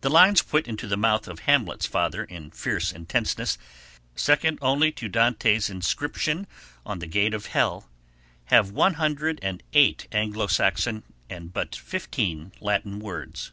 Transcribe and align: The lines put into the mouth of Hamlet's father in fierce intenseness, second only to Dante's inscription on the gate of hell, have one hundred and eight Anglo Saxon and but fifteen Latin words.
The 0.00 0.10
lines 0.10 0.42
put 0.42 0.66
into 0.66 0.88
the 0.88 0.96
mouth 0.96 1.28
of 1.28 1.38
Hamlet's 1.46 1.86
father 1.86 2.24
in 2.24 2.50
fierce 2.50 2.90
intenseness, 2.90 3.56
second 4.16 4.58
only 4.60 4.90
to 4.90 5.08
Dante's 5.08 5.70
inscription 5.70 6.48
on 6.84 6.98
the 6.98 7.06
gate 7.06 7.32
of 7.32 7.46
hell, 7.46 7.88
have 8.46 8.72
one 8.72 8.94
hundred 8.94 9.38
and 9.44 9.62
eight 9.74 10.08
Anglo 10.10 10.48
Saxon 10.48 11.04
and 11.30 11.52
but 11.52 11.76
fifteen 11.76 12.50
Latin 12.60 12.98
words. 12.98 13.52